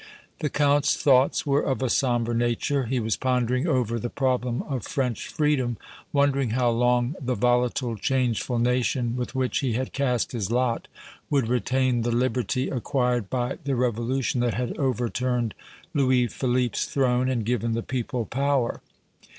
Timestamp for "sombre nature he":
1.87-2.99